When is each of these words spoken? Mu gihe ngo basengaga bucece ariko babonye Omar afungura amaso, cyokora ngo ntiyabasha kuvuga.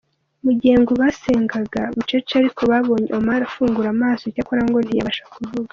Mu 0.43 0.51
gihe 0.59 0.75
ngo 0.81 0.91
basengaga 1.01 1.81
bucece 1.95 2.31
ariko 2.41 2.61
babonye 2.71 3.09
Omar 3.19 3.41
afungura 3.47 3.87
amaso, 3.95 4.23
cyokora 4.33 4.61
ngo 4.67 4.77
ntiyabasha 4.81 5.25
kuvuga. 5.33 5.69